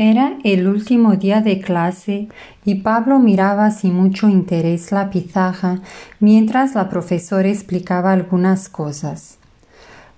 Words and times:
Era 0.00 0.38
el 0.44 0.68
último 0.68 1.16
día 1.16 1.40
de 1.40 1.60
clase 1.60 2.28
y 2.64 2.76
Pablo 2.76 3.18
miraba 3.18 3.72
sin 3.72 3.96
mucho 3.96 4.28
interés 4.28 4.92
la 4.92 5.10
pizarra 5.10 5.80
mientras 6.20 6.76
la 6.76 6.88
profesora 6.88 7.48
explicaba 7.48 8.12
algunas 8.12 8.68
cosas. 8.68 9.38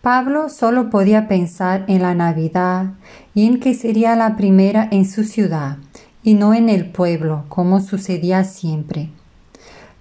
Pablo 0.00 0.48
solo 0.48 0.90
podía 0.90 1.26
pensar 1.26 1.84
en 1.88 2.02
la 2.02 2.14
Navidad 2.14 2.92
y 3.34 3.48
en 3.48 3.58
que 3.58 3.74
sería 3.74 4.14
la 4.14 4.36
primera 4.36 4.86
en 4.92 5.06
su 5.06 5.24
ciudad 5.24 5.78
y 6.22 6.34
no 6.34 6.54
en 6.54 6.68
el 6.68 6.92
pueblo, 6.92 7.42
como 7.48 7.80
sucedía 7.80 8.44
siempre. 8.44 9.10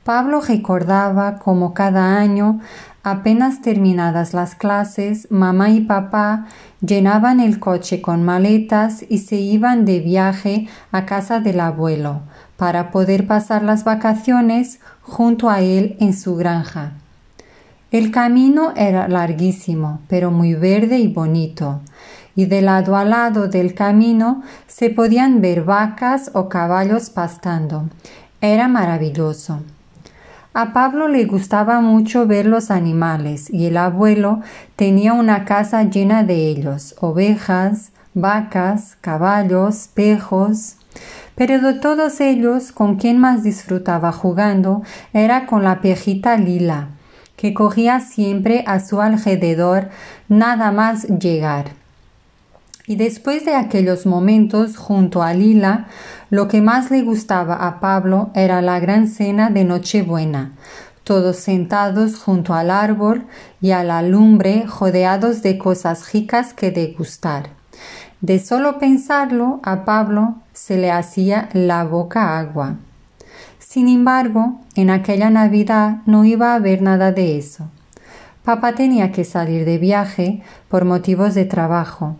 Pablo 0.03 0.41
recordaba 0.41 1.39
como 1.39 1.73
cada 1.73 2.19
año 2.19 2.59
Apenas 3.05 3.61
terminadas 3.61 4.33
las 4.33 4.55
clases, 4.55 5.29
mamá 5.29 5.71
y 5.71 5.81
papá 5.81 6.45
llenaban 6.79 7.41
el 7.41 7.59
coche 7.59 8.01
con 8.01 8.23
maletas 8.23 9.03
y 9.09 9.17
se 9.17 9.35
iban 9.35 9.83
de 9.83 9.99
viaje 9.99 10.69
a 10.93 11.05
casa 11.05 11.41
del 11.41 11.59
abuelo 11.59 12.21
para 12.55 12.91
poder 12.91 13.27
pasar 13.27 13.61
las 13.61 13.83
vacaciones 13.83 14.79
junto 15.01 15.49
a 15.49 15.59
él 15.59 15.97
en 15.99 16.13
su 16.13 16.37
granja. 16.37 16.93
El 17.91 18.09
camino 18.09 18.71
era 18.77 19.09
larguísimo, 19.09 19.99
pero 20.07 20.31
muy 20.31 20.53
verde 20.53 20.97
y 20.99 21.09
bonito, 21.09 21.81
y 22.37 22.45
de 22.45 22.61
lado 22.61 22.95
a 22.95 23.03
lado 23.03 23.49
del 23.49 23.73
camino 23.73 24.43
se 24.65 24.89
podían 24.89 25.41
ver 25.41 25.63
vacas 25.65 26.31
o 26.33 26.47
caballos 26.47 27.09
pastando. 27.09 27.89
Era 28.39 28.69
maravilloso. 28.69 29.59
A 30.55 30.71
Pablo 30.71 31.07
le 31.07 31.25
gustaba 31.25 31.81
mucho 31.81 32.27
ver 32.27 32.45
los 32.45 32.69
animales 32.69 33.49
y 33.51 33.65
el 33.65 33.75
abuelo 33.75 34.41
tenía 34.75 35.13
una 35.13 35.45
casa 35.45 35.81
llena 35.83 36.23
de 36.23 36.47
ellos, 36.47 36.93
ovejas, 36.99 37.91
vacas, 38.13 38.95
caballos, 39.01 39.89
pejos. 39.95 40.75
Pero 41.33 41.59
de 41.59 41.73
todos 41.73 42.21
ellos, 42.21 42.71
con 42.71 42.97
quien 42.97 43.17
más 43.17 43.41
disfrutaba 43.41 44.11
jugando 44.11 44.83
era 45.11 45.47
con 45.47 45.63
la 45.63 45.81
pejita 45.81 46.37
Lila, 46.37 46.89
que 47.35 47.55
cogía 47.55 47.99
siempre 47.99 48.63
a 48.67 48.79
su 48.79 49.01
alrededor 49.01 49.89
nada 50.29 50.71
más 50.71 51.07
llegar. 51.07 51.82
Y 52.85 52.97
después 52.97 53.45
de 53.45 53.55
aquellos 53.55 54.05
momentos 54.05 54.75
junto 54.75 55.23
a 55.23 55.33
Lila, 55.33 55.87
lo 56.29 56.49
que 56.49 56.61
más 56.61 56.91
le 56.91 57.01
gustaba 57.01 57.65
a 57.67 57.79
Pablo 57.79 58.31
era 58.35 58.61
la 58.61 58.79
gran 58.81 59.07
cena 59.07 59.49
de 59.49 59.63
Nochebuena, 59.63 60.51
todos 61.05 61.37
sentados 61.37 62.19
junto 62.19 62.53
al 62.53 62.69
árbol 62.69 63.25
y 63.61 63.71
a 63.71 63.85
la 63.85 64.01
lumbre, 64.01 64.65
rodeados 64.79 65.41
de 65.41 65.57
cosas 65.57 66.11
ricas 66.11 66.53
que 66.53 66.71
degustar. 66.71 67.51
De 68.19 68.39
solo 68.39 68.79
pensarlo, 68.79 69.61
a 69.63 69.85
Pablo 69.85 70.35
se 70.51 70.77
le 70.77 70.91
hacía 70.91 71.47
la 71.53 71.85
boca 71.85 72.37
agua. 72.37 72.75
Sin 73.59 73.87
embargo, 73.87 74.59
en 74.75 74.89
aquella 74.89 75.29
Navidad 75.29 75.97
no 76.05 76.25
iba 76.25 76.51
a 76.51 76.55
haber 76.55 76.81
nada 76.81 77.13
de 77.13 77.37
eso. 77.37 77.69
Papá 78.43 78.75
tenía 78.75 79.13
que 79.13 79.23
salir 79.23 79.63
de 79.63 79.77
viaje 79.77 80.41
por 80.67 80.83
motivos 80.83 81.33
de 81.33 81.45
trabajo, 81.45 82.17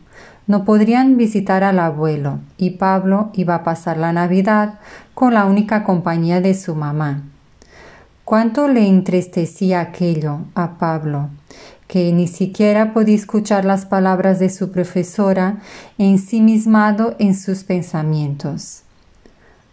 no 0.48 0.66
podrían 0.66 1.18
visitar 1.18 1.64
al 1.64 1.80
abuelo 1.80 2.40
y 2.58 2.72
Pablo 2.72 3.30
iba 3.34 3.56
a 3.56 3.64
pasar 3.64 3.98
la 3.98 4.14
Navidad 4.14 4.80
con 5.14 5.34
la 5.34 5.46
única 5.46 5.84
compañía 5.84 6.42
de 6.42 6.54
su 6.54 6.76
mamá. 6.76 7.24
Cuánto 8.26 8.68
le 8.68 8.88
entristecía 8.88 9.82
aquello 9.82 10.40
a 10.56 10.78
Pablo, 10.78 11.30
que 11.88 12.12
ni 12.14 12.28
siquiera 12.28 12.94
podía 12.94 13.16
escuchar 13.16 13.66
las 13.66 13.86
palabras 13.86 14.40
de 14.40 14.50
su 14.50 14.72
profesora 14.72 15.58
ensimismado 15.98 17.16
en 17.20 17.36
sus 17.36 17.64
pensamientos. 17.64 18.84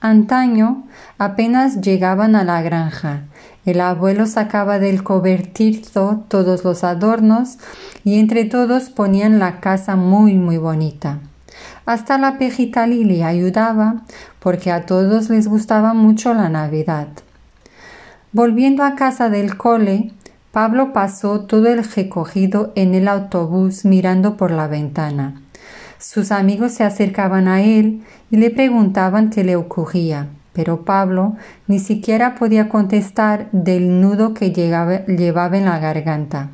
Antaño 0.01 0.85
apenas 1.19 1.81
llegaban 1.81 2.35
a 2.35 2.43
la 2.43 2.63
granja 2.63 3.25
el 3.66 3.80
abuelo 3.80 4.27
sacaba 4.27 4.79
del 4.79 5.02
cobertizo 5.02 6.24
todos 6.29 6.64
los 6.64 6.83
adornos 6.83 7.58
y 8.05 8.18
entre 8.18 8.45
todos 8.45 8.89
ponían 8.89 9.39
la 9.39 9.61
casa 9.61 9.96
muy 9.96 10.35
muy 10.35 10.57
bonita. 10.57 11.18
Hasta 11.85 12.18
la 12.18 12.39
pejita 12.39 12.86
Lili 12.86 13.23
ayudaba 13.23 14.02
porque 14.39 14.70
a 14.70 14.86
todos 14.86 15.29
les 15.29 15.46
gustaba 15.46 15.92
mucho 15.92 16.33
la 16.33 16.48
Navidad. 16.48 17.08
Volviendo 18.33 18.85
a 18.85 18.95
casa 18.95 19.29
del 19.29 19.57
cole, 19.57 20.12
Pablo 20.52 20.92
pasó 20.92 21.40
todo 21.40 21.68
el 21.68 21.85
recogido 21.85 22.73
en 22.77 22.95
el 22.95 23.08
autobús 23.08 23.85
mirando 23.85 24.36
por 24.36 24.51
la 24.51 24.68
ventana. 24.68 25.42
Sus 25.98 26.33
amigos 26.33 26.73
se 26.73 26.85
acercaban 26.85 27.46
a 27.46 27.61
él 27.61 28.02
y 28.30 28.36
le 28.39 28.51
preguntaban 28.51 29.29
qué 29.29 29.45
le 29.45 29.56
ocurría 29.56 30.29
pero 30.61 30.85
Pablo 30.85 31.37
ni 31.69 31.79
siquiera 31.79 32.35
podía 32.35 32.69
contestar 32.69 33.48
del 33.51 34.03
nudo 34.03 34.35
que 34.35 34.53
llevaba 34.53 35.57
en 35.57 35.65
la 35.65 35.79
garganta. 35.79 36.51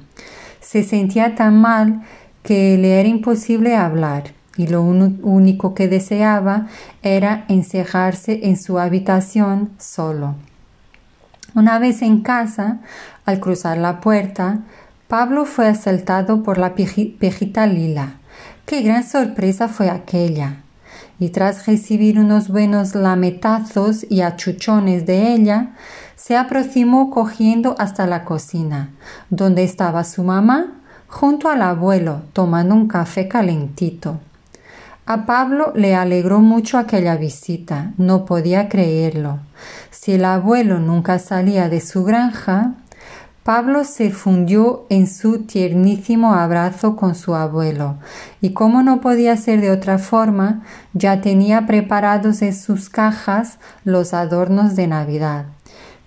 Se 0.61 0.85
sentía 0.85 1.35
tan 1.35 1.61
mal 1.61 2.03
que 2.45 2.79
le 2.79 3.01
era 3.01 3.09
imposible 3.09 3.75
hablar 3.75 4.23
y 4.57 4.69
lo 4.69 4.83
único 4.83 5.75
que 5.75 5.89
deseaba 5.89 6.69
era 7.03 7.47
encerrarse 7.49 8.43
en 8.45 8.57
su 8.57 8.79
habitación 8.79 9.71
solo. 9.77 10.37
Una 11.57 11.81
vez 11.81 12.01
en 12.01 12.21
casa, 12.21 12.79
al 13.25 13.41
cruzar 13.41 13.77
la 13.77 14.01
puerta, 14.01 14.61
Pablo 15.09 15.47
fue 15.47 15.67
asaltado 15.67 16.45
por 16.45 16.59
la 16.59 16.77
pejita 16.77 17.67
lila. 17.67 18.21
¡Qué 18.67 18.83
gran 18.83 19.03
sorpresa 19.03 19.67
fue 19.67 19.91
aquella! 19.91 20.59
Y 21.19 21.31
tras 21.31 21.67
recibir 21.67 22.19
unos 22.19 22.49
buenos 22.49 22.95
lametazos 22.95 24.05
y 24.09 24.21
achuchones 24.21 25.07
de 25.07 25.33
ella, 25.33 25.71
se 26.17 26.37
aproximó 26.37 27.11
cogiendo 27.11 27.75
hasta 27.79 28.07
la 28.07 28.25
cocina, 28.25 28.91
donde 29.31 29.65
estaba 29.65 30.05
su 30.05 30.23
mamá, 30.25 30.75
junto 31.07 31.49
al 31.49 31.63
abuelo, 31.63 32.23
tomando 32.33 32.75
un 32.75 32.89
café 32.89 33.29
calentito. 33.29 34.19
A 35.07 35.25
Pablo 35.25 35.73
le 35.77 35.95
alegró 35.95 36.41
mucho 36.41 36.79
aquella 36.79 37.17
visita, 37.17 37.93
no 37.97 38.25
podía 38.25 38.69
creerlo. 38.69 39.39
Si 39.91 40.15
el 40.15 40.25
abuelo 40.25 40.81
nunca 40.81 41.21
salía 41.21 41.69
de 41.69 41.81
su 41.81 42.03
granja, 42.03 42.75
Pablo 43.47 43.85
se 43.85 44.11
fundió 44.11 44.87
en 44.89 45.07
su 45.07 45.45
tiernísimo 45.45 46.35
abrazo 46.35 46.97
con 46.97 47.15
su 47.15 47.37
abuelo, 47.37 47.95
y 48.41 48.51
como 48.55 48.83
no 48.83 49.01
podía 49.01 49.37
ser 49.37 49.61
de 49.61 49.71
otra 49.71 49.99
forma, 49.99 50.65
ya 50.95 51.21
tenía 51.21 51.65
preparados 51.65 52.43
en 52.43 52.53
sus 52.53 52.91
cajas 52.91 53.61
los 53.85 54.15
adornos 54.15 54.75
de 54.75 54.89
Navidad. 54.89 55.45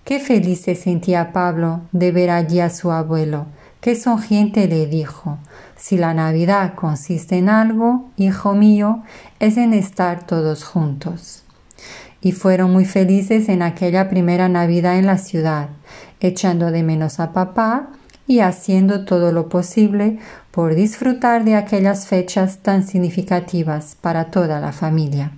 Qué 0.04 0.20
feliz 0.20 0.64
se 0.64 0.76
sentía 0.76 1.32
Pablo 1.32 1.80
de 1.94 2.12
ver 2.12 2.30
allí 2.30 2.60
a 2.60 2.70
su 2.70 2.92
abuelo. 2.92 3.46
Qué 3.80 3.96
sonriente 3.96 4.68
le 4.68 4.86
dijo. 4.88 5.38
Si 5.78 5.98
la 5.98 6.14
Navidad 6.14 6.74
consiste 6.76 7.38
en 7.38 7.48
algo, 7.48 8.10
hijo 8.18 8.54
mío, 8.54 9.04
es 9.40 9.56
en 9.56 9.74
estar 9.74 10.28
todos 10.28 10.66
juntos. 10.66 11.46
Y 12.22 12.34
fueron 12.34 12.72
muy 12.72 12.86
felices 12.86 13.50
en 13.50 13.62
aquella 13.62 14.10
primera 14.10 14.50
Navidad 14.50 14.98
en 14.98 15.06
la 15.06 15.18
ciudad 15.18 15.70
echando 16.20 16.72
de 16.72 16.84
menos 16.84 17.20
a 17.20 17.34
papá 17.34 17.90
y 18.28 18.42
haciendo 18.42 19.06
todo 19.06 19.32
lo 19.32 19.50
posible 19.50 20.20
por 20.52 20.76
disfrutar 20.76 21.46
de 21.46 21.56
aquellas 21.56 22.08
fechas 22.08 22.60
tan 22.60 22.86
significativas 22.86 23.98
para 24.00 24.26
toda 24.26 24.60
la 24.60 24.72
familia. 24.72 25.32